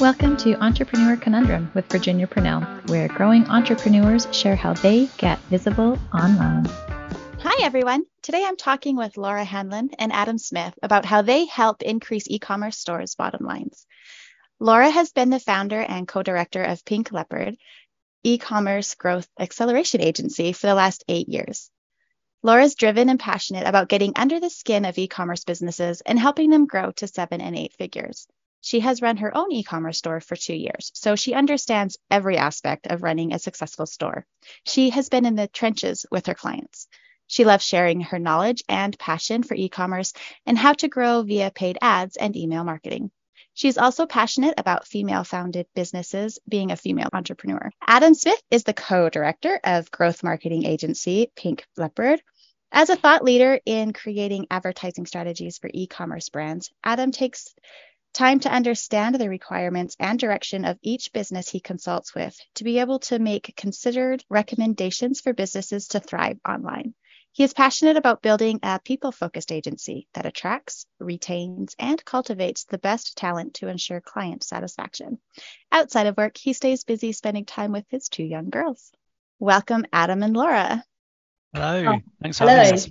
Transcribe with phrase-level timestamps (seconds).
[0.00, 5.98] Welcome to Entrepreneur Conundrum with Virginia Purnell, where growing entrepreneurs share how they get visible
[6.14, 6.66] online.
[7.40, 8.04] Hi, everyone.
[8.22, 12.38] Today I'm talking with Laura Hanlon and Adam Smith about how they help increase e
[12.38, 13.86] commerce stores' bottom lines.
[14.60, 17.56] Laura has been the founder and co director of Pink Leopard,
[18.22, 21.72] e commerce growth acceleration agency, for the last eight years.
[22.44, 26.50] Laura's driven and passionate about getting under the skin of e commerce businesses and helping
[26.50, 28.28] them grow to seven and eight figures.
[28.60, 32.36] She has run her own e commerce store for two years, so she understands every
[32.36, 34.26] aspect of running a successful store.
[34.64, 36.88] She has been in the trenches with her clients.
[37.26, 40.12] She loves sharing her knowledge and passion for e commerce
[40.46, 43.10] and how to grow via paid ads and email marketing.
[43.54, 47.70] She's also passionate about female founded businesses, being a female entrepreneur.
[47.86, 52.22] Adam Smith is the co director of growth marketing agency Pink Leopard.
[52.70, 57.54] As a thought leader in creating advertising strategies for e commerce brands, Adam takes
[58.12, 62.80] time to understand the requirements and direction of each business he consults with to be
[62.80, 66.94] able to make considered recommendations for businesses to thrive online.
[67.32, 72.78] He is passionate about building a people focused agency that attracts, retains, and cultivates the
[72.78, 75.20] best talent to ensure client satisfaction.
[75.70, 78.90] Outside of work, he stays busy spending time with his two young girls.
[79.38, 80.82] Welcome, Adam and Laura.
[81.54, 81.92] Hello.
[81.94, 82.90] Oh, Thanks for having us.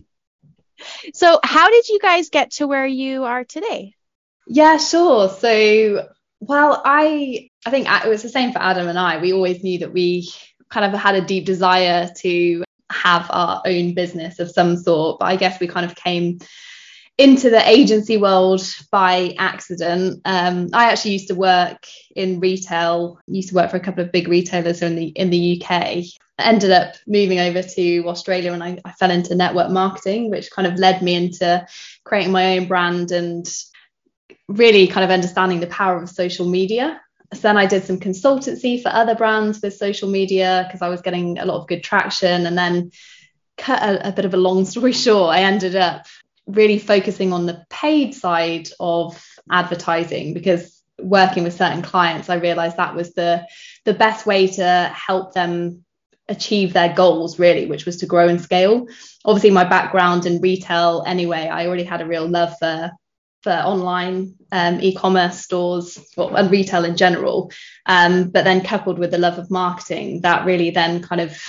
[1.13, 3.97] So, how did you guys get to where you are today?
[4.48, 5.30] Yeah, sure.
[5.30, 6.08] So,
[6.40, 9.20] well, I I think it was the same for Adam and I.
[9.20, 10.31] We always knew that we
[10.70, 15.25] kind of had a deep desire to have our own business of some sort, but
[15.25, 16.40] I guess we kind of came
[17.18, 20.22] into the agency world by accident.
[20.23, 23.20] Um, I actually used to work in retail.
[23.28, 26.03] Used to work for a couple of big retailers in the in the UK.
[26.40, 30.68] ended up moving over to Australia and I, I fell into network marketing, which kind
[30.68, 31.66] of led me into
[32.06, 33.45] creating my own brand and
[34.48, 37.02] really kind of understanding the power of social media.
[37.34, 41.02] So then I did some consultancy for other brands with social media because I was
[41.02, 42.45] getting a lot of good traction.
[42.45, 42.92] And then,
[43.57, 46.06] cut a, a bit of a long story short, I ended up
[46.46, 49.22] really focusing on the paid side of
[49.52, 53.46] advertising because working with certain clients, I realized that was the
[53.84, 55.84] the best way to help them
[56.30, 58.86] achieve their goals really which was to grow and scale
[59.24, 62.91] obviously my background in retail anyway i already had a real love for
[63.42, 67.52] for online um, e-commerce stores and retail in general.
[67.86, 71.40] Um, but then coupled with the love of marketing, that really then kind of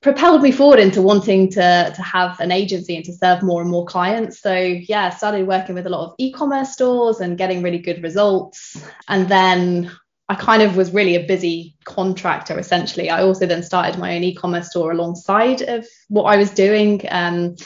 [0.00, 3.70] propelled me forward into wanting to, to have an agency and to serve more and
[3.70, 4.40] more clients.
[4.40, 8.80] So yeah, started working with a lot of e-commerce stores and getting really good results.
[9.08, 9.90] And then
[10.28, 13.10] I kind of was really a busy contractor essentially.
[13.10, 17.00] I also then started my own e-commerce store alongside of what I was doing.
[17.10, 17.56] Um,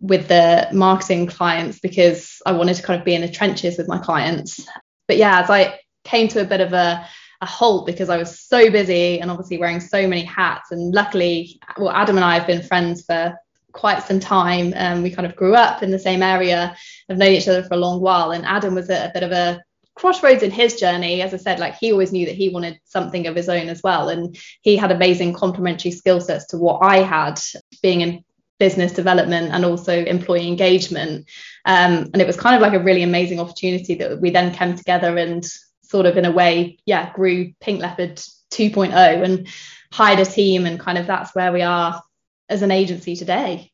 [0.00, 3.88] with the marketing clients because I wanted to kind of be in the trenches with
[3.88, 4.66] my clients.
[5.06, 7.06] But yeah, as I came to a bit of a,
[7.40, 10.70] a halt because I was so busy and obviously wearing so many hats.
[10.70, 13.34] And luckily, well, Adam and I have been friends for
[13.72, 14.74] quite some time.
[14.76, 16.76] Um, we kind of grew up in the same area,
[17.08, 18.32] have known each other for a long while.
[18.32, 19.62] And Adam was at a bit of a
[19.98, 23.26] crossroads in his journey as i said like he always knew that he wanted something
[23.26, 26.98] of his own as well and he had amazing complementary skill sets to what i
[26.98, 27.38] had
[27.82, 28.24] being in
[28.58, 31.26] business development and also employee engagement.
[31.64, 34.76] Um, and it was kind of like a really amazing opportunity that we then came
[34.76, 35.44] together and
[35.82, 38.16] sort of in a way, yeah, grew Pink Leopard
[38.50, 39.48] 2.0 and
[39.92, 40.66] hired a team.
[40.66, 42.02] And kind of that's where we are
[42.48, 43.70] as an agency today.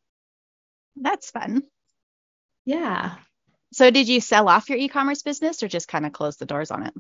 [0.97, 1.63] That's fun.
[2.65, 3.15] Yeah.
[3.73, 6.71] So did you sell off your e-commerce business or just kind of close the doors
[6.71, 6.95] on it?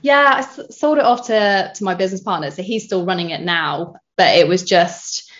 [0.00, 3.40] Yeah, I sold it off to to my business partner, so he's still running it
[3.40, 3.94] now.
[4.16, 5.30] But it was just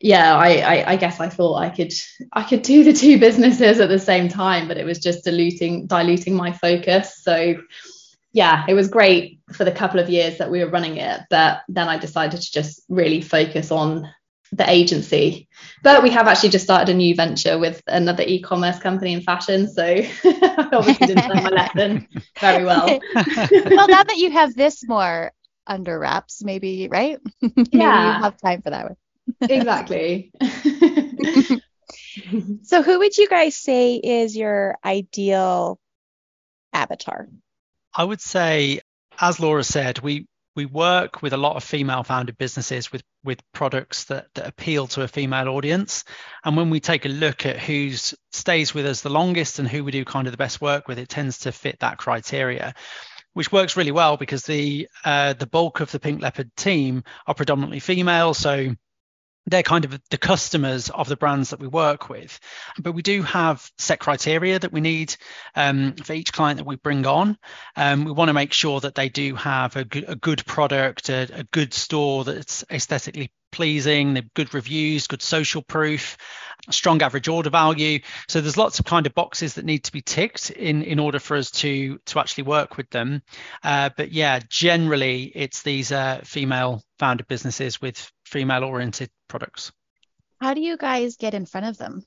[0.00, 1.92] yeah, I, I, I guess I thought I could
[2.32, 5.86] I could do the two businesses at the same time, but it was just diluting
[5.86, 7.22] diluting my focus.
[7.22, 7.56] So
[8.32, 11.60] yeah, it was great for the couple of years that we were running it, but
[11.68, 14.08] then I decided to just really focus on
[14.52, 15.48] the agency.
[15.82, 19.68] But we have actually just started a new venture with another e-commerce company in fashion,
[19.68, 22.08] so I obviously didn't learn my lesson
[22.40, 22.86] very well.
[23.14, 25.32] well, now that you have this more
[25.66, 27.18] under wraps, maybe right?
[27.42, 28.16] maybe yeah.
[28.16, 28.96] you have time for that one
[29.40, 30.32] exactly.
[32.62, 35.78] so, who would you guys say is your ideal
[36.72, 37.28] avatar?
[37.94, 38.80] I would say,
[39.18, 43.40] as Laura said, we we work with a lot of female founded businesses with with
[43.52, 46.04] products that, that appeal to a female audience
[46.44, 47.92] and when we take a look at who
[48.32, 50.98] stays with us the longest and who we do kind of the best work with
[50.98, 52.74] it tends to fit that criteria
[53.32, 57.34] which works really well because the uh, the bulk of the pink leopard team are
[57.34, 58.74] predominantly female so
[59.46, 62.38] they're kind of the customers of the brands that we work with.
[62.78, 65.16] But we do have set criteria that we need
[65.54, 67.36] um, for each client that we bring on.
[67.76, 71.44] Um, we want to make sure that they do have a good, product, a, a
[71.44, 76.16] good store that's aesthetically pleasing, good reviews, good social proof,
[76.70, 78.00] strong average order value.
[78.28, 81.18] So there's lots of kind of boxes that need to be ticked in in order
[81.18, 83.22] for us to to actually work with them.
[83.62, 89.72] Uh, but yeah, generally it's these uh, female founded businesses with female oriented products.
[90.40, 92.04] How do you guys get in front of them?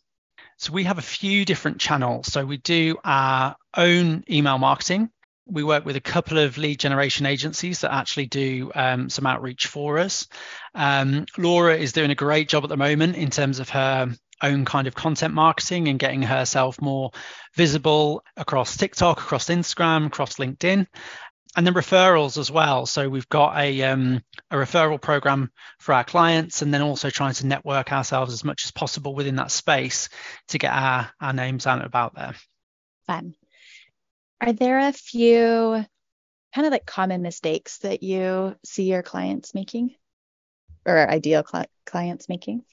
[0.58, 2.32] So we have a few different channels.
[2.32, 5.10] So we do our own email marketing.
[5.46, 9.68] We work with a couple of lead generation agencies that actually do um, some outreach
[9.68, 10.28] for us.
[10.76, 14.64] Um, Laura is doing a great job at the moment in terms of her own
[14.64, 17.12] kind of content marketing and getting herself more
[17.56, 20.86] visible across TikTok, across Instagram, across LinkedIn
[21.56, 22.86] and then referrals as well.
[22.86, 27.34] So we've got a um, a referral program for our clients, and then also trying
[27.36, 30.10] to network ourselves as much as possible within that space
[30.50, 32.36] to get our our names out about there.
[33.08, 33.36] Fun.
[34.42, 35.86] Are there a few
[36.54, 39.96] kind of like common mistakes that you see your clients making,
[40.86, 42.64] or ideal cl- clients making?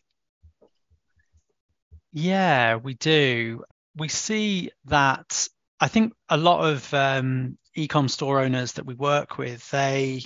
[2.12, 3.64] Yeah, we do.
[3.94, 5.48] We see that
[5.80, 10.22] I think a lot of um, ecom store owners that we work with, they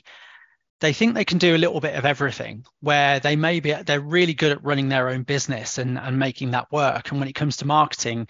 [0.81, 4.00] they think they can do a little bit of everything where they may be they're
[4.00, 7.11] really good at running their own business and, and making that work.
[7.11, 8.29] And when it comes to marketing,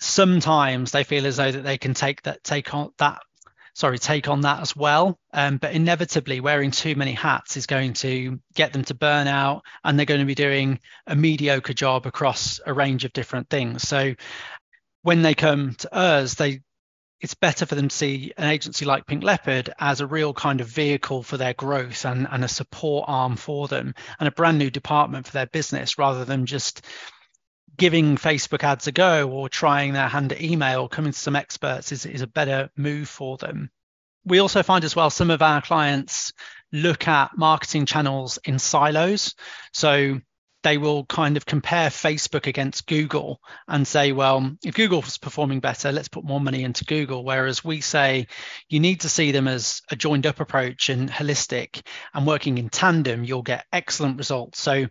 [0.00, 3.20] sometimes they feel as though that they can take that take on that
[3.74, 7.92] sorry take on that as well um, but inevitably wearing too many hats is going
[7.92, 12.06] to get them to burn out and they're going to be doing a mediocre job
[12.06, 14.14] across a range of different things so
[15.02, 16.60] when they come to us they
[17.20, 20.60] it's better for them to see an agency like Pink Leopard as a real kind
[20.60, 24.58] of vehicle for their growth and, and a support arm for them and a brand
[24.58, 26.82] new department for their business rather than just
[27.76, 31.36] giving Facebook ads a go or trying their hand at email, or coming to some
[31.36, 33.70] experts is, is a better move for them.
[34.24, 36.32] We also find as well some of our clients
[36.72, 39.34] look at marketing channels in silos.
[39.72, 40.20] So
[40.64, 43.38] they will kind of compare Facebook against Google
[43.68, 47.22] and say, well, if Google's performing better, let's put more money into Google.
[47.22, 48.26] Whereas we say
[48.68, 52.70] you need to see them as a joined up approach and holistic and working in
[52.70, 54.58] tandem, you'll get excellent results.
[54.58, 54.86] So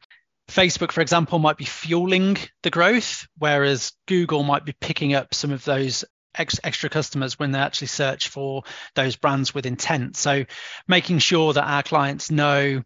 [0.48, 5.52] Facebook, for example, might be fueling the growth, whereas Google might be picking up some
[5.52, 6.06] of those
[6.36, 10.18] extra customers when they actually search for those brands with intent.
[10.18, 10.46] So
[10.88, 12.84] making sure that our clients know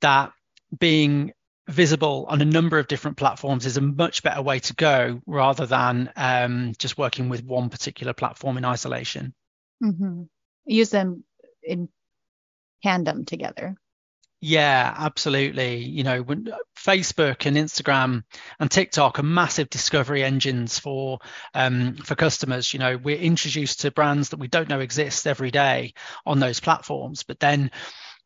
[0.00, 0.32] that
[0.78, 1.32] being
[1.68, 5.66] visible on a number of different platforms is a much better way to go rather
[5.66, 9.34] than um, just working with one particular platform in isolation.
[9.82, 10.22] Mm-hmm.
[10.66, 11.24] Use them
[11.62, 11.88] in
[12.82, 13.76] tandem together.
[14.40, 15.78] Yeah, absolutely.
[15.78, 16.48] You know, when
[16.78, 18.22] Facebook and Instagram
[18.60, 21.18] and TikTok are massive discovery engines for
[21.54, 22.72] um, for customers.
[22.72, 25.94] You know, we're introduced to brands that we don't know exist every day
[26.24, 27.24] on those platforms.
[27.24, 27.72] But then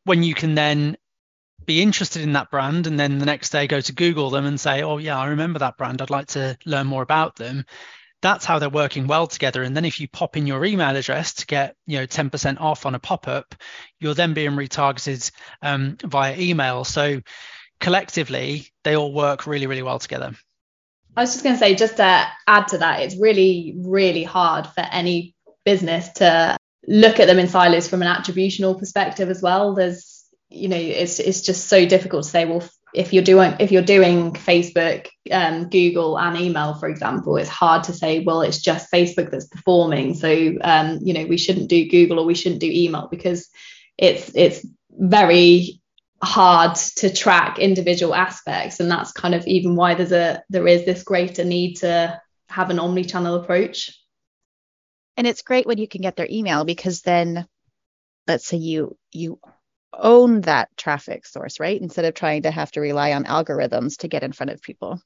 [0.04, 0.98] when you can then
[1.66, 4.60] be interested in that brand and then the next day go to Google them and
[4.60, 6.02] say, oh, yeah, I remember that brand.
[6.02, 7.64] I'd like to learn more about them.
[8.20, 9.62] That's how they're working well together.
[9.62, 12.86] And then if you pop in your email address to get, you know, 10% off
[12.86, 13.54] on a pop-up,
[13.98, 15.30] you're then being retargeted
[15.60, 16.84] um, via email.
[16.84, 17.20] So
[17.80, 20.32] collectively, they all work really, really well together.
[21.16, 24.66] I was just going to say, just to add to that, it's really, really hard
[24.68, 25.34] for any
[25.64, 26.56] business to
[26.86, 29.74] look at them in silos from an attributional perspective as well.
[29.74, 30.11] There's
[30.52, 32.62] you know it's it's just so difficult to say well
[32.94, 37.84] if you're doing if you're doing facebook um, google and email for example it's hard
[37.84, 40.14] to say well it's just facebook that's performing.
[40.14, 43.48] So um, you know we shouldn't do google or we shouldn't do email because
[43.98, 45.80] it's it's very
[46.22, 48.80] hard to track individual aspects.
[48.80, 52.70] And that's kind of even why there's a there is this greater need to have
[52.70, 53.98] an omni-channel approach.
[55.16, 57.46] And it's great when you can get their email because then
[58.26, 59.38] let's say you you
[59.92, 61.80] own that traffic source, right?
[61.80, 65.00] Instead of trying to have to rely on algorithms to get in front of people.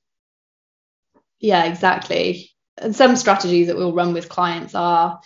[1.38, 2.50] Yeah, exactly.
[2.78, 5.21] And some strategies that we'll run with clients are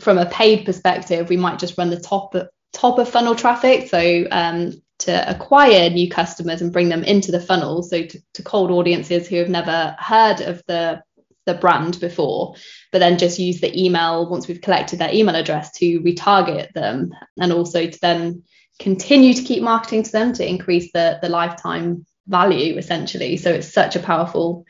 [0.00, 3.88] from a paid perspective, we might just run the top of, top of funnel traffic.
[3.88, 7.82] So um, to acquire new customers and bring them into the funnel.
[7.82, 11.02] So to, to cold audiences who have never heard of the
[11.46, 12.54] the brand before,
[12.90, 17.12] but then just use the email once we've collected their email address to retarget them
[17.38, 18.44] and also to then
[18.78, 23.36] continue to keep marketing to them to increase the the lifetime value essentially.
[23.36, 24.66] So it's such a powerful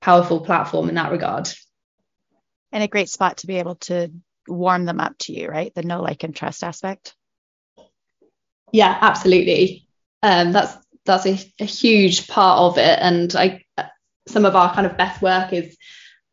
[0.00, 1.48] powerful platform in that regard.
[2.72, 4.10] And a great spot to be able to
[4.48, 5.74] warm them up to you right?
[5.74, 7.14] The know like and trust aspect.
[8.72, 9.88] Yeah absolutely.
[10.22, 12.98] Um, that's that's a, a huge part of it.
[13.00, 13.62] And I,
[14.26, 15.76] some of our kind of best work is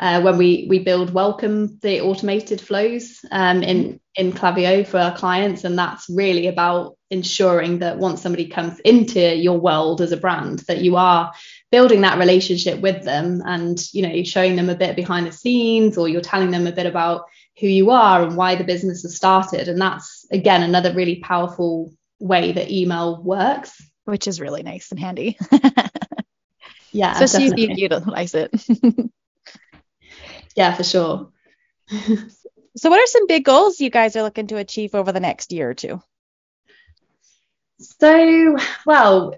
[0.01, 5.15] uh, when we we build welcome the automated flows um, in in Klaviyo for our
[5.15, 10.17] clients, and that's really about ensuring that once somebody comes into your world as a
[10.17, 11.31] brand, that you are
[11.71, 15.99] building that relationship with them, and you know showing them a bit behind the scenes,
[15.99, 17.25] or you're telling them a bit about
[17.59, 21.93] who you are and why the business has started, and that's again another really powerful
[22.19, 25.37] way that email works, which is really nice and handy.
[26.91, 28.51] yeah, especially if you utilize it.
[30.55, 31.29] yeah, for sure.
[31.89, 35.51] so, what are some big goals you guys are looking to achieve over the next
[35.51, 36.01] year or two?
[37.79, 39.35] So, well,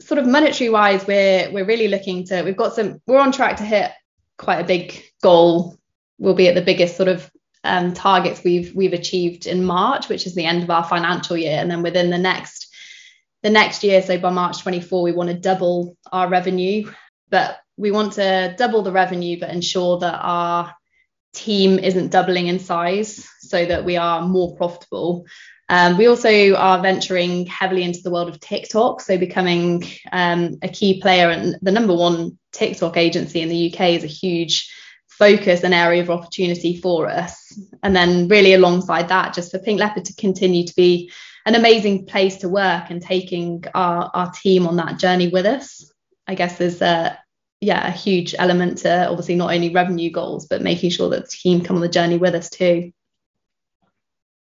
[0.00, 2.42] sort of monetary wise, we're we're really looking to.
[2.42, 3.00] We've got some.
[3.06, 3.92] We're on track to hit
[4.38, 5.76] quite a big goal.
[6.18, 7.30] We'll be at the biggest sort of
[7.64, 11.58] um, targets we've we've achieved in March, which is the end of our financial year,
[11.58, 12.68] and then within the next
[13.42, 16.90] the next year, so by March 24, we want to double our revenue.
[17.28, 20.74] But we want to double the revenue, but ensure that our
[21.34, 25.26] team isn't doubling in size so that we are more profitable.
[25.68, 30.68] Um, we also are venturing heavily into the world of TikTok, so becoming um, a
[30.68, 34.70] key player and the number one TikTok agency in the UK is a huge
[35.08, 37.58] focus and area of opportunity for us.
[37.82, 41.10] And then, really, alongside that, just for Pink Leopard to continue to be
[41.46, 45.90] an amazing place to work and taking our, our team on that journey with us.
[46.26, 47.18] I guess there's a,
[47.62, 51.30] yeah, a huge element to obviously not only revenue goals, but making sure that the
[51.30, 52.92] team come on the journey with us too.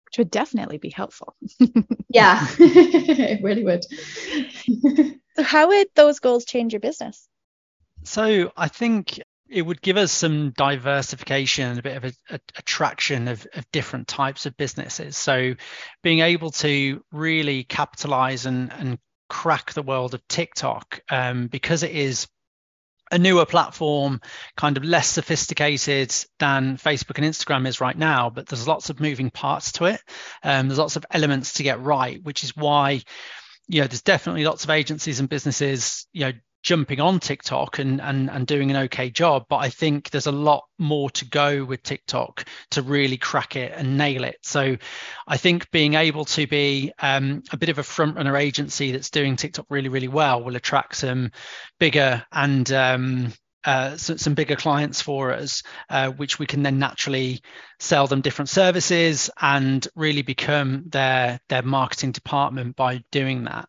[0.07, 1.37] Which would definitely be helpful.
[2.09, 3.85] yeah, it really would.
[5.37, 7.29] so, how would those goals change your business?
[8.05, 12.41] So, I think it would give us some diversification and a bit of a, a,
[12.57, 15.19] attraction of, of, different types of businesses.
[15.19, 15.55] So,
[16.03, 21.91] being able to really capitalize and, and crack the world of TikTok um, because it
[21.91, 22.27] is
[23.13, 24.21] a newer platform,
[24.57, 29.01] kind of less sophisticated than Facebook and Instagram is right now, but there's lots of
[29.01, 30.01] moving parts to it.
[30.43, 33.03] Um, there's lots of elements to get right, which is why,
[33.69, 38.01] you know, there's definitely lots of agencies and businesses, you know, jumping on TikTok and,
[38.01, 41.65] and and doing an okay job, but I think there's a lot more to go
[41.65, 44.37] with TikTok to really crack it and nail it.
[44.43, 44.77] So
[45.27, 49.11] I think being able to be um, a bit of a front runner agency that's
[49.11, 51.33] doing TikTok really really well will attract some
[51.79, 53.33] bigger and um,
[53.65, 57.43] uh, some bigger clients for us, uh, which we can then naturally
[57.79, 63.69] sell them different services and really become their their marketing department by doing that.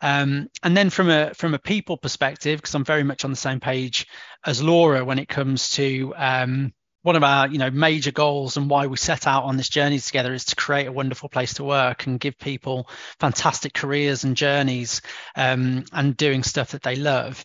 [0.00, 3.36] Um, and then from a from a people perspective, because I'm very much on the
[3.36, 4.06] same page
[4.44, 6.72] as Laura when it comes to um,
[7.04, 9.98] one of our you know major goals and why we set out on this journey
[9.98, 12.88] together is to create a wonderful place to work and give people
[13.20, 15.02] fantastic careers and journeys
[15.36, 17.44] um, and doing stuff that they love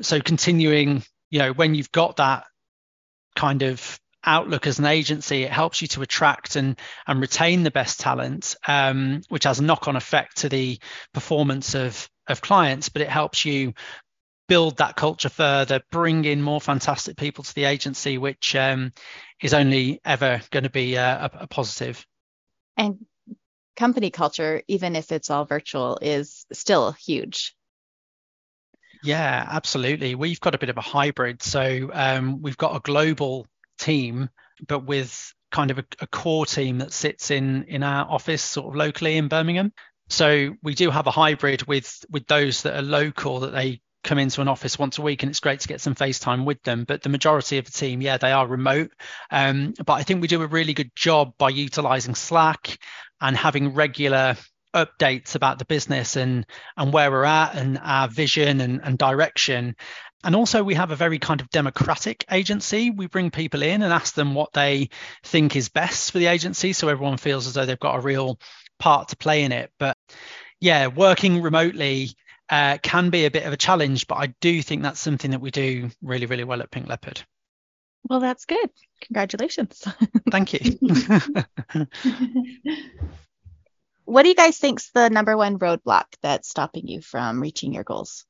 [0.00, 2.44] so continuing you know when you've got that
[3.36, 7.70] kind of outlook as an agency it helps you to attract and and retain the
[7.70, 10.78] best talent um, which has a knock-on effect to the
[11.14, 13.72] performance of of clients but it helps you
[14.48, 18.92] build that culture further bring in more fantastic people to the agency which um,
[19.42, 22.04] is only ever going to be a, a, a positive.
[22.76, 23.04] And
[23.76, 27.54] company culture even if it's all virtual is still huge
[29.02, 30.14] yeah, absolutely.
[30.14, 31.42] We've got a bit of a hybrid.
[31.42, 33.46] So um, we've got a global
[33.78, 34.28] team,
[34.66, 38.68] but with kind of a, a, core team that sits in in our office sort
[38.68, 39.72] of locally in Birmingham.
[40.08, 44.18] So we do have a hybrid with with those that are local that they come
[44.18, 46.62] into an office once a week and it's great to get some face time with
[46.62, 46.84] them.
[46.84, 48.90] But the majority of the team, yeah, they are remote.
[49.30, 52.78] Um, but I think we do a really good job by utilizing Slack
[53.20, 54.36] and having regular
[54.74, 56.46] updates about the business and
[56.76, 59.76] and where we're at and our vision and, and direction.
[60.24, 62.90] And also we have a very kind of democratic agency.
[62.90, 64.90] We bring people in and ask them what they
[65.22, 68.38] think is best for the agency so everyone feels as though they've got a real
[68.78, 69.70] part to play in it.
[69.78, 69.96] But
[70.60, 72.10] yeah working remotely
[72.50, 75.40] uh, can be a bit of a challenge but i do think that's something that
[75.40, 77.20] we do really really well at pink leopard.
[78.08, 78.70] Well that's good.
[79.02, 79.84] Congratulations.
[80.30, 80.78] Thank you
[84.08, 87.84] what do you guys think's the number one roadblock that's stopping you from reaching your
[87.84, 88.24] goals?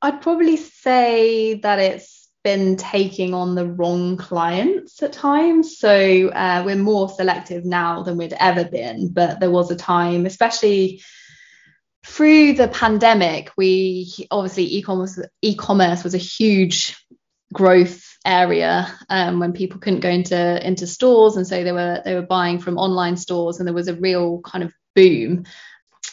[0.00, 5.78] I'd probably say that it's been taking on the wrong clients at times.
[5.78, 9.12] So uh, we're more selective now than we'd ever been.
[9.12, 11.02] But there was a time, especially
[12.06, 16.96] through the pandemic, we obviously e-commerce e-commerce was a huge
[17.52, 22.14] growth area um, when people couldn't go into into stores and so they were they
[22.14, 25.44] were buying from online stores and there was a real kind of boom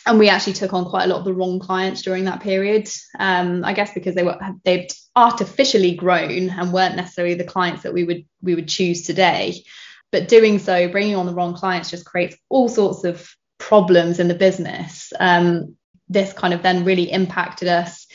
[0.06, 2.90] and we actually took on quite a lot of the wrong clients during that period.
[3.20, 7.94] Um, I guess because they were they'd artificially grown and weren't necessarily the clients that
[7.94, 9.64] we would we would choose today.
[10.12, 14.28] But doing so, bringing on the wrong clients, just creates all sorts of problems in
[14.28, 15.14] the business.
[15.20, 15.76] Um,
[16.10, 18.08] this kind of then really impacted us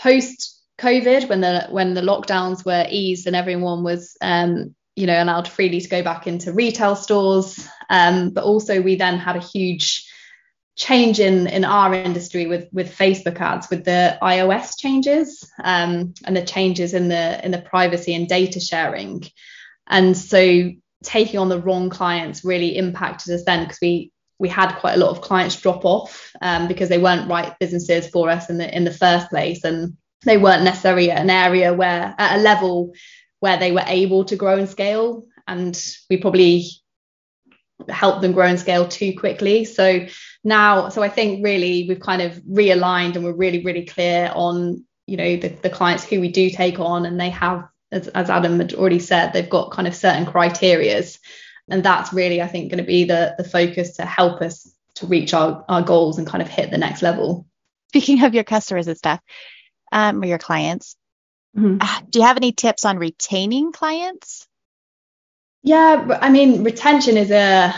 [0.00, 5.22] post COVID when the when the lockdowns were eased and everyone was um, you know
[5.22, 7.66] allowed freely to go back into retail stores.
[7.90, 10.08] Um, but also we then had a huge
[10.76, 16.36] change in in our industry with with Facebook ads with the iOS changes um, and
[16.36, 19.22] the changes in the in the privacy and data sharing.
[19.86, 20.70] And so
[21.04, 24.98] taking on the wrong clients really impacted us then because we we had quite a
[24.98, 28.76] lot of clients drop off um, because they weren't right businesses for us in the
[28.76, 32.92] in the first place and they weren't necessarily an area where at a level
[33.40, 36.66] where they were able to grow and scale and we probably
[37.88, 39.64] helped them grow and scale too quickly.
[39.64, 40.06] So
[40.44, 44.84] now so i think really we've kind of realigned and we're really really clear on
[45.06, 48.30] you know the, the clients who we do take on and they have as, as
[48.30, 51.18] adam had already said they've got kind of certain criterias.
[51.68, 55.06] And that's really i think going to be the the focus to help us to
[55.06, 57.46] reach our, our goals and kind of hit the next level.
[57.88, 59.20] Speaking of your customers and stuff
[59.92, 60.96] um, or your clients.
[61.56, 61.78] Mm-hmm.
[61.80, 64.48] uh, do you have any tips on retaining clients?
[65.62, 67.72] Yeah i mean retention is a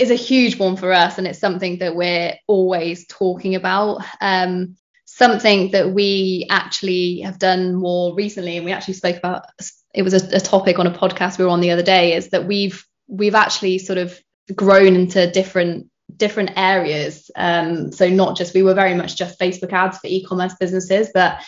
[0.00, 4.02] is a huge one for us and it's something that we're always talking about.
[4.20, 9.44] Um, something that we actually have done more recently and we actually spoke about
[9.92, 12.30] it was a, a topic on a podcast we were on the other day is
[12.30, 14.18] that we've we've actually sort of
[14.54, 17.30] grown into different different areas.
[17.36, 21.40] Um, so not just we were very much just Facebook ads for e-commerce businesses, but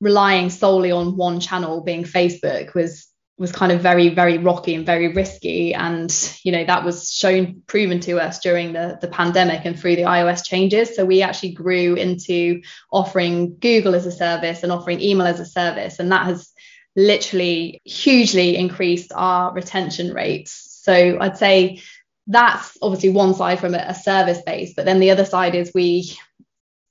[0.00, 4.84] relying solely on one channel being Facebook was was kind of very very rocky and
[4.84, 5.72] very risky.
[5.72, 6.12] And
[6.42, 10.02] you know that was shown proven to us during the the pandemic and through the
[10.02, 10.96] iOS changes.
[10.96, 15.46] So we actually grew into offering Google as a service and offering email as a
[15.46, 15.98] service.
[16.00, 16.52] And that has
[16.96, 20.80] literally hugely increased our retention rates.
[20.82, 21.80] So I'd say
[22.28, 26.12] that's obviously one side from a, service base, but then the other side is we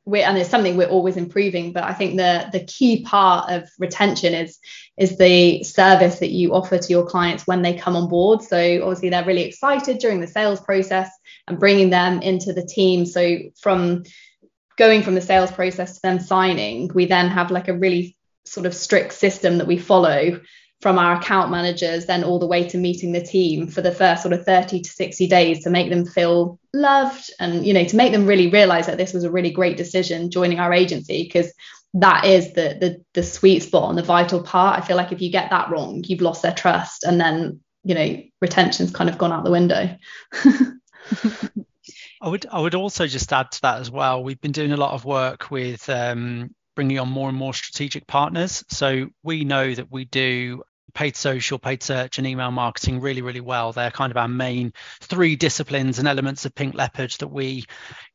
[0.03, 1.73] we and it's something we're always improving.
[1.73, 4.57] But I think the the key part of retention is
[4.97, 8.41] is the service that you offer to your clients when they come on board.
[8.41, 11.09] So obviously they're really excited during the sales process
[11.47, 13.05] and bringing them into the team.
[13.05, 14.03] So from
[14.77, 18.65] going from the sales process to them signing, we then have like a really sort
[18.65, 20.39] of strict system that we follow
[20.81, 24.21] from our account managers then all the way to meeting the team for the first
[24.21, 27.95] sort of 30 to 60 days to make them feel loved and you know to
[27.95, 31.51] make them really realize that this was a really great decision joining our agency because
[31.93, 35.21] that is the, the the sweet spot and the vital part i feel like if
[35.21, 39.17] you get that wrong you've lost their trust and then you know retention's kind of
[39.17, 39.95] gone out the window
[42.19, 44.23] I would I would also just add to that as well.
[44.23, 48.05] We've been doing a lot of work with um, bringing on more and more strategic
[48.07, 48.63] partners.
[48.69, 50.63] So we know that we do
[50.97, 53.71] paid social, paid search, and email marketing really, really well.
[53.71, 57.65] They're kind of our main three disciplines and elements of Pink Leopard that we,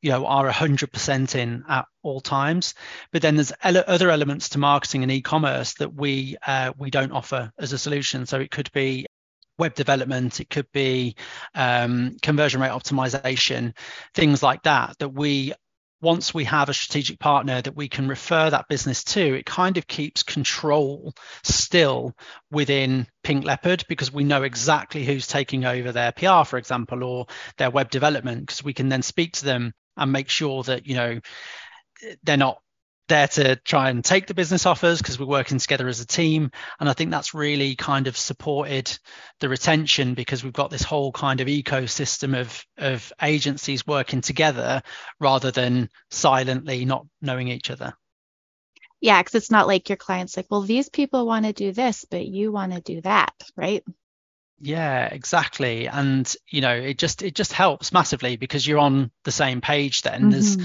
[0.01, 2.75] you know, are 100% in at all times.
[3.12, 7.12] But then there's ele- other elements to marketing and e-commerce that we uh, we don't
[7.12, 8.27] offer as a solution.
[8.27, 9.07] So it could be
[9.59, 11.14] web development, it could be
[11.55, 13.77] um, conversion rate optimization,
[14.12, 15.53] things like that that we
[16.03, 19.79] once we have a strategic partner that we can refer that business to, it kind
[19.79, 22.15] of keeps control still
[22.51, 27.27] within Pink Leopard because we know exactly who's taking over their PR, for example, or
[27.57, 30.97] their web development, because we can then speak to them and make sure that, you
[30.97, 31.21] know,
[32.25, 32.59] they're not
[33.12, 36.51] there to try and take the business offers because we're working together as a team.
[36.81, 38.98] And I think that's really kind of supported
[39.38, 44.83] the retention because we've got this whole kind of ecosystem of, of agencies working together
[45.20, 47.92] rather than silently not knowing each other.
[49.03, 52.07] Yeah, because it's not like your client's like, well, these people want to do this,
[52.11, 53.85] but you want to do that, right?
[54.64, 59.33] yeah exactly and you know it just it just helps massively because you're on the
[59.33, 60.31] same page then mm-hmm.
[60.31, 60.57] there's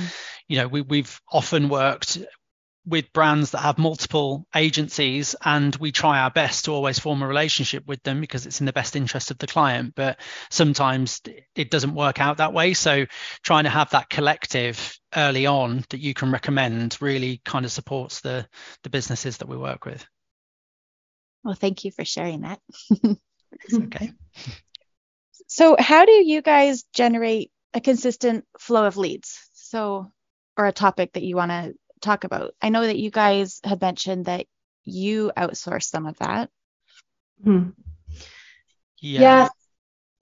[0.47, 2.19] you know we, we've often worked
[2.87, 7.27] with brands that have multiple agencies and we try our best to always form a
[7.27, 9.93] relationship with them because it's in the best interest of the client.
[9.93, 11.21] But sometimes
[11.53, 12.73] it doesn't work out that way.
[12.73, 13.05] So
[13.43, 18.21] trying to have that collective early on that you can recommend really kind of supports
[18.21, 18.47] the
[18.83, 20.05] the businesses that we work with.
[21.43, 22.59] Well thank you for sharing that.
[23.73, 24.13] Okay.
[25.49, 29.39] So how do you guys generate a consistent flow of leads?
[29.53, 30.11] So
[30.57, 32.53] or a topic that you want to talk about?
[32.61, 34.45] I know that you guys had mentioned that
[34.83, 36.49] you outsource some of that.
[37.43, 37.69] Hmm.
[38.99, 39.21] Yeah.
[39.21, 39.47] yeah.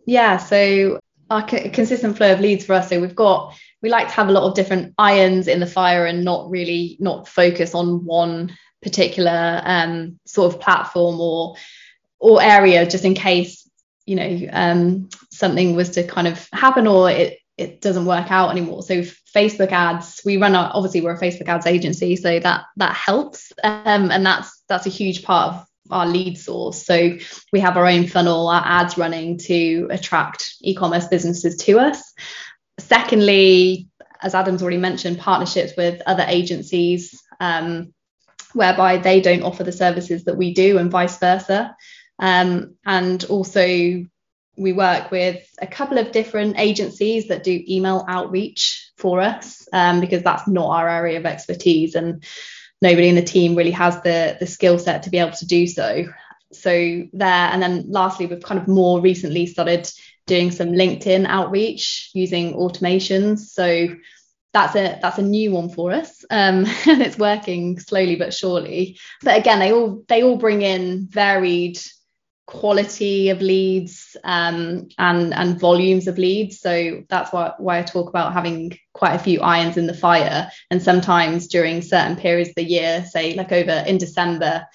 [0.06, 0.38] Yeah.
[0.38, 2.90] So our consistent flow of leads for us.
[2.90, 6.06] So we've got we like to have a lot of different irons in the fire
[6.06, 11.56] and not really not focus on one particular um, sort of platform or
[12.20, 13.70] or area just in case
[14.06, 18.52] you know um, something was to kind of happen or it it doesn't work out
[18.52, 18.84] anymore.
[18.84, 19.02] So
[19.36, 23.54] Facebook ads, we run our obviously we're a Facebook ads agency, so that that helps,
[23.64, 26.86] um, and that's that's a huge part of our lead source.
[26.86, 27.18] So
[27.54, 32.14] we have our own funnel, our ads running to attract e-commerce businesses to us.
[32.80, 33.88] Secondly,
[34.22, 37.94] as Adam's already mentioned, partnerships with other agencies, um,
[38.54, 41.76] whereby they don't offer the services that we do, and vice versa.
[42.18, 44.06] Um, and also
[44.58, 50.00] we work with a couple of different agencies that do email outreach for us um,
[50.00, 52.24] because that's not our area of expertise and
[52.82, 55.68] nobody in the team really has the the skill set to be able to do
[55.68, 56.06] so.
[56.52, 59.90] So there and then lastly we've kind of more recently started
[60.28, 63.40] doing some linkedin outreach using automations.
[63.40, 63.88] So
[64.54, 68.98] that's a that's a new one for us um, and it's working slowly but surely.
[69.22, 71.80] But again they all they all bring in varied
[72.48, 76.60] quality of leads um, and and volumes of leads.
[76.60, 80.50] So that's why why I talk about having quite a few irons in the fire.
[80.70, 84.66] And sometimes during certain periods of the year, say like over in December,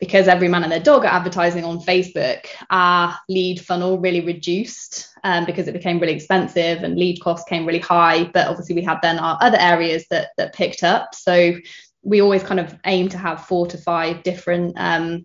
[0.00, 5.08] because every man and their dog are advertising on Facebook, our lead funnel really reduced
[5.22, 8.24] um, because it became really expensive and lead costs came really high.
[8.24, 11.14] But obviously we had then our other areas that that picked up.
[11.14, 11.54] So
[12.02, 15.24] we always kind of aim to have four to five different um,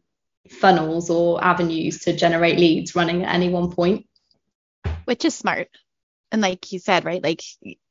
[0.49, 4.07] funnels or avenues to generate leads running at any one point.
[5.05, 5.69] Which is smart.
[6.31, 7.23] And like you said, right?
[7.23, 7.41] Like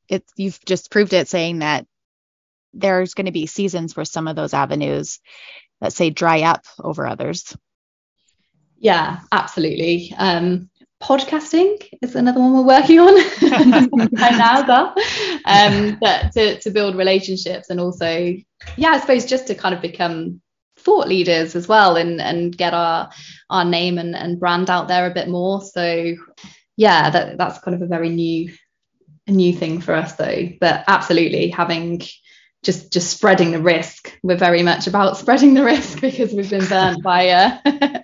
[0.09, 1.87] it's you've just proved it saying that
[2.75, 5.21] there's going to be seasons where some of those avenues
[5.81, 7.57] let's say dry up over others.
[8.79, 10.15] Yeah, absolutely.
[10.17, 10.71] Um,
[11.03, 13.15] podcasting is another one we're working on
[14.13, 14.95] right now.
[15.45, 18.35] Um, but to, to build relationships and also,
[18.77, 20.41] yeah, I suppose just to kind of become
[20.79, 23.11] thought leaders as well and and get our
[23.51, 25.61] our name and, and brand out there a bit more.
[25.61, 26.15] So
[26.77, 28.53] yeah that, that's kind of a very new
[29.27, 30.49] a new thing for us though.
[30.61, 32.03] But absolutely having
[32.65, 36.67] just just spreading the risk we're very much about spreading the risk because we've been
[36.67, 37.57] burnt by uh,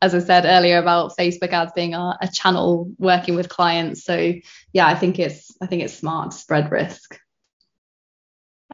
[0.00, 4.02] as i said earlier about facebook ads being our, a channel working with clients.
[4.04, 4.32] So
[4.72, 7.18] yeah i think it's i think it's smart to spread risk.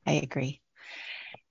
[0.06, 0.60] I agree.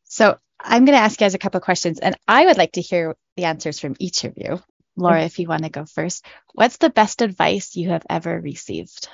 [0.06, 2.74] So I'm going to ask you guys a couple of questions, and I would like
[2.74, 4.62] to hear the answers from each of you.
[4.98, 9.10] Laura, if you want to go first, what's the best advice you have ever received?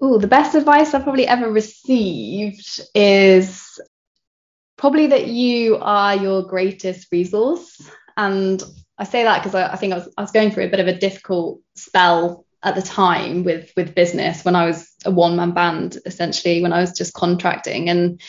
[0.00, 3.80] Oh, the best advice I've probably ever received is
[4.76, 7.80] probably that you are your greatest resource.
[8.16, 8.62] And
[8.98, 10.80] I say that because I, I, think I was, I was going through a bit
[10.80, 15.34] of a difficult spell at the time with with business when I was a one
[15.34, 18.20] man band essentially when I was just contracting and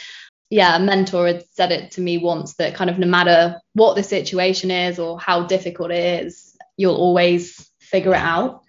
[0.50, 3.96] yeah, a mentor had said it to me once that kind of no matter what
[3.96, 8.62] the situation is or how difficult it is, you'll always figure it out.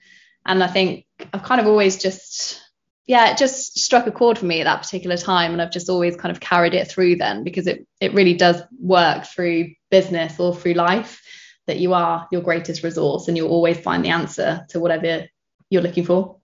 [0.46, 2.60] And I think I've kind of always just,
[3.06, 5.52] yeah, it just struck a chord for me at that particular time.
[5.52, 8.62] And I've just always kind of carried it through then because it, it really does
[8.78, 11.22] work through business or through life
[11.66, 15.26] that you are your greatest resource and you'll always find the answer to whatever
[15.70, 16.38] you're looking for.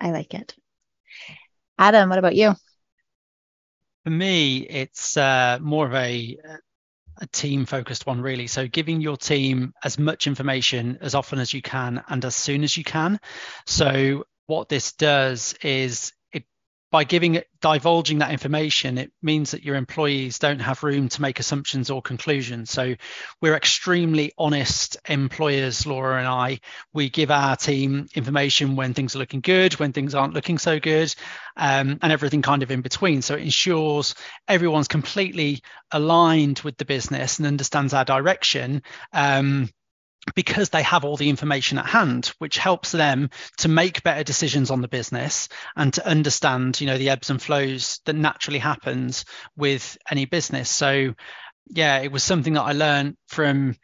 [0.00, 0.54] I like it.
[1.78, 2.54] Adam, what about you?
[4.04, 6.36] For me, it's uh, more of a
[7.18, 8.46] a team focused one really.
[8.46, 12.64] So giving your team as much information as often as you can and as soon
[12.64, 13.20] as you can.
[13.66, 16.12] So what this does is
[16.94, 21.40] by giving divulging that information it means that your employees don't have room to make
[21.40, 22.70] assumptions or conclusions.
[22.70, 22.94] So
[23.42, 26.60] we're extremely honest employers laura and i.
[26.92, 30.78] We give our team information when things are looking good when things aren't looking so
[30.78, 31.12] good
[31.56, 33.22] um, and everything kind of in between.
[33.22, 34.14] So it ensures
[34.46, 39.68] everyone's completely aligned with the business and understands our direction um,
[40.34, 44.70] because they have all the information at hand which helps them to make better decisions
[44.70, 49.24] on the business and to understand you know the ebbs and flows that naturally happens
[49.56, 50.70] with any business.
[50.70, 51.14] So
[51.68, 53.74] yeah it was something that i learned from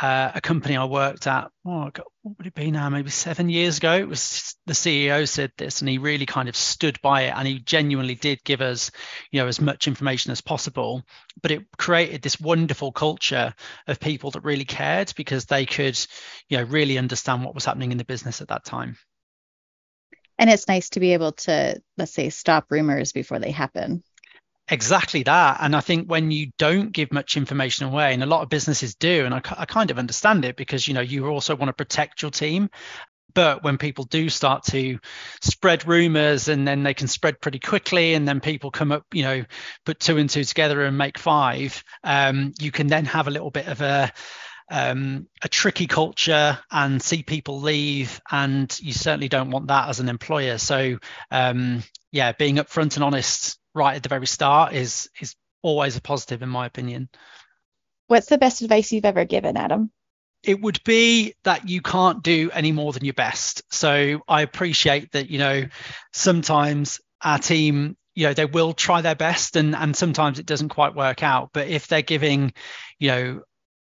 [0.00, 2.88] uh, a company I worked at, oh, God, what would it be now?
[2.88, 3.94] Maybe seven years ago.
[3.94, 7.48] It was the CEO said this, and he really kind of stood by it, and
[7.48, 8.90] he genuinely did give us,
[9.32, 11.02] you know, as much information as possible.
[11.42, 13.54] But it created this wonderful culture
[13.86, 15.98] of people that really cared because they could,
[16.48, 18.96] you know, really understand what was happening in the business at that time.
[20.38, 24.04] And it's nice to be able to, let's say, stop rumors before they happen.
[24.70, 25.58] Exactly that.
[25.60, 28.94] And I think when you don't give much information away, and a lot of businesses
[28.94, 31.72] do, and I, I, kind of understand it because, you know, you also want to
[31.72, 32.68] protect your team.
[33.34, 34.98] but when people do start to
[35.40, 39.22] spread rumors and then they can spread pretty quickly and then people come up you
[39.22, 39.44] know
[39.84, 43.50] put two and two together and make five um, you can then have a little
[43.50, 44.12] bit of a
[44.70, 50.00] um, a tricky culture and see people leave and you certainly don't want that as
[50.00, 50.98] an employer so
[51.30, 56.00] um, yeah being upfront and honest right at the very start is is always a
[56.00, 57.08] positive in my opinion
[58.06, 59.90] what's the best advice you've ever given adam
[60.42, 63.62] it would be that you can't do any more than your best.
[63.72, 65.64] So I appreciate that, you know,
[66.12, 70.68] sometimes our team, you know, they will try their best and and sometimes it doesn't
[70.68, 71.50] quite work out.
[71.52, 72.52] But if they're giving,
[72.98, 73.42] you know,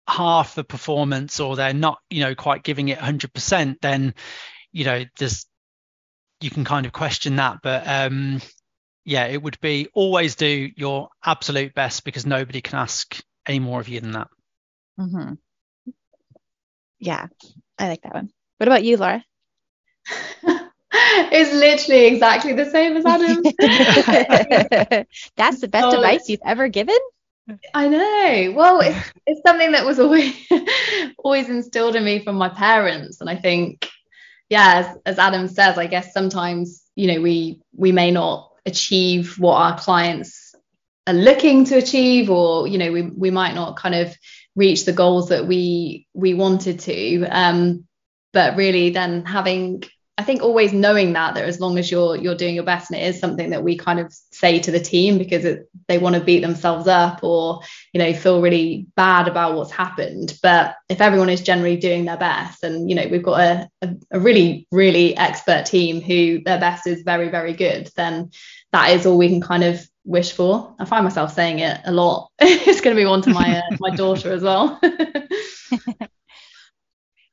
[0.09, 4.14] half the performance or they're not, you know, quite giving it 100%, then,
[4.73, 5.47] you know, there's
[6.41, 7.59] you can kind of question that.
[7.62, 8.41] But um
[9.09, 13.81] yeah, it would be always do your absolute best because nobody can ask any more
[13.81, 14.29] of you than that.
[15.01, 15.33] Mm-hmm.
[16.99, 17.27] Yeah,
[17.79, 18.29] I like that one.
[18.59, 19.25] What about you, Laura?
[20.92, 23.42] it's literally exactly the same as Adam.
[25.37, 26.99] That's the best oh, advice you've ever given.
[27.73, 28.53] I know.
[28.55, 30.35] Well, it's, it's something that was always
[31.18, 33.88] always instilled in me from my parents, and I think,
[34.51, 39.38] yeah, as, as Adam says, I guess sometimes you know we we may not achieve
[39.38, 40.54] what our clients
[41.07, 44.14] are looking to achieve, or you know we we might not kind of
[44.54, 47.24] reach the goals that we we wanted to.
[47.26, 47.85] Um,
[48.33, 49.83] but really then having
[50.18, 53.00] I think always knowing that that as long as you're you're doing your best and
[53.00, 56.16] it is something that we kind of say to the team because it, they want
[56.16, 57.61] to beat themselves up or
[57.92, 60.37] you know feel really bad about what's happened.
[60.42, 63.94] But if everyone is generally doing their best and you know we've got a, a,
[64.11, 68.31] a really really expert team who their best is very very good then
[68.72, 70.74] that is all we can kind of wish for.
[70.78, 72.31] I find myself saying it a lot.
[72.38, 74.78] it's going to be one to my uh, my daughter as well.
[74.83, 74.90] well,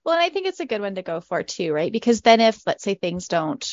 [0.08, 1.92] and I think it's a good one to go for too, right?
[1.92, 3.66] Because then if let's say things don't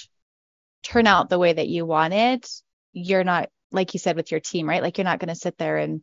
[0.82, 2.44] turn out the way that you wanted,
[2.92, 4.82] you're not like you said with your team, right?
[4.82, 6.02] Like you're not going to sit there and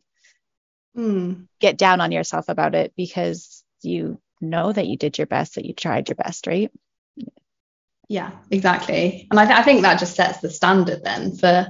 [0.96, 1.46] mm.
[1.60, 5.64] get down on yourself about it because you know that you did your best, that
[5.64, 6.70] you tried your best, right?
[8.10, 9.28] Yeah, exactly.
[9.30, 11.68] And I, th- I think that just sets the standard then for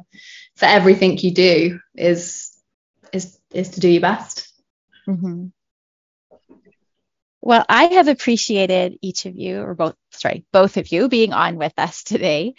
[0.57, 2.51] for everything you do is
[3.13, 4.51] is is to do your best.
[5.07, 5.49] Mm-hmm.
[7.43, 11.57] Well, I have appreciated each of you, or both, sorry, both of you being on
[11.57, 12.55] with us today.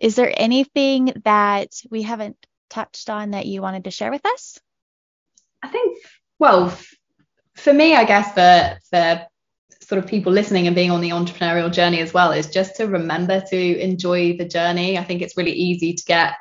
[0.00, 2.36] Is there anything that we haven't
[2.68, 4.58] touched on that you wanted to share with us?
[5.62, 5.98] I think,
[6.40, 6.76] well,
[7.54, 9.24] for me, I guess the for
[9.88, 12.86] sort of people listening and being on the entrepreneurial journey as well is just to
[12.86, 14.98] remember to enjoy the journey.
[14.98, 16.34] I think it's really easy to get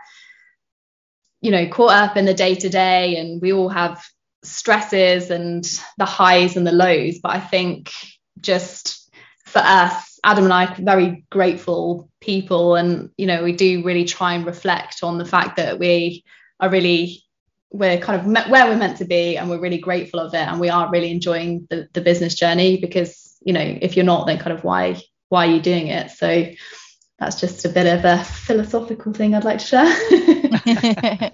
[1.42, 4.04] you know caught up in the day to day and we all have
[4.44, 5.64] stresses and
[5.98, 7.92] the highs and the lows but i think
[8.40, 9.12] just
[9.46, 14.34] for us adam and i very grateful people and you know we do really try
[14.34, 16.24] and reflect on the fact that we
[16.60, 17.24] are really
[17.72, 20.60] we're kind of where we're meant to be and we're really grateful of it and
[20.60, 24.38] we are really enjoying the, the business journey because you know if you're not then
[24.38, 26.46] kind of why why are you doing it so
[27.20, 31.32] that's just a bit of a philosophical thing I'd like to share.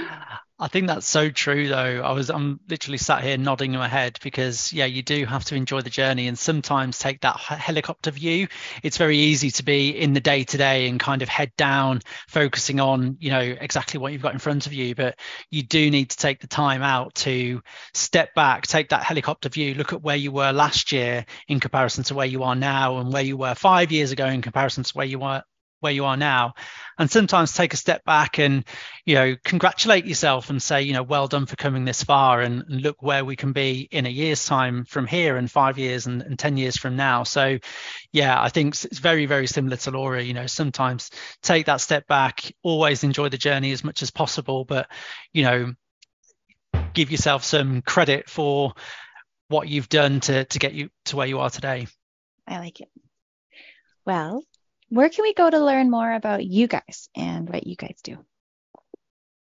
[0.58, 2.00] I think that's so true though.
[2.02, 5.54] I was I'm literally sat here nodding my head because yeah, you do have to
[5.54, 8.48] enjoy the journey and sometimes take that helicopter view.
[8.82, 12.00] It's very easy to be in the day to day and kind of head down
[12.28, 15.18] focusing on, you know, exactly what you've got in front of you, but
[15.50, 17.60] you do need to take the time out to
[17.92, 22.02] step back, take that helicopter view, look at where you were last year in comparison
[22.04, 24.92] to where you are now and where you were 5 years ago in comparison to
[24.94, 25.42] where you were
[25.80, 26.54] where you are now.
[26.98, 28.64] And sometimes take a step back and
[29.04, 32.64] you know congratulate yourself and say you know well done for coming this far and,
[32.68, 36.06] and look where we can be in a year's time from here and five years
[36.06, 37.22] and, and 10 years from now.
[37.22, 37.58] So
[38.12, 41.10] yeah i think it's very very similar to laura you know sometimes
[41.42, 44.88] take that step back always enjoy the journey as much as possible but
[45.32, 45.74] you know
[46.94, 48.72] give yourself some credit for
[49.48, 51.86] what you've done to to get you to where you are today.
[52.48, 52.88] I like it.
[54.04, 54.42] Well
[54.88, 58.18] where can we go to learn more about you guys and what you guys do?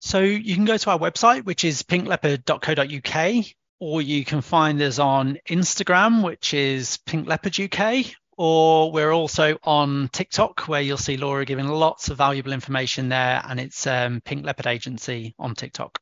[0.01, 3.45] So you can go to our website, which is pinkleopard.co.uk,
[3.81, 10.69] or you can find us on Instagram, which is pinkleoparduk, or we're also on TikTok,
[10.69, 14.67] where you'll see Laura giving lots of valuable information there, and it's um, Pink Leopard
[14.67, 15.99] Agency on TikTok.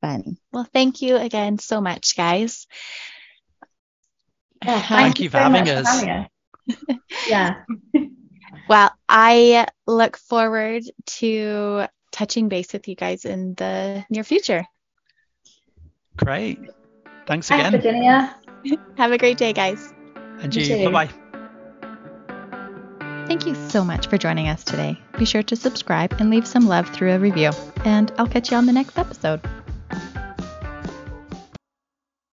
[0.00, 0.36] Fun.
[0.52, 2.66] Well, thank you again so much, guys.
[4.64, 5.86] Yeah, thank, thank you, for having us.
[5.86, 6.31] For having us.
[7.28, 7.62] Yeah.
[8.68, 14.64] well, I look forward to touching base with you guys in the near future.
[16.16, 16.58] Great.
[17.26, 17.72] Thanks again.
[17.72, 18.36] Thanks, Virginia.
[18.96, 19.92] Have a great day, guys.
[20.40, 20.62] And you.
[20.62, 21.12] you bye bye.
[23.26, 24.98] Thank you so much for joining us today.
[25.16, 27.50] Be sure to subscribe and leave some love through a review.
[27.84, 29.40] And I'll catch you on the next episode.